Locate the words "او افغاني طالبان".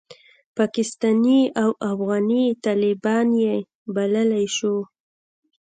1.61-3.27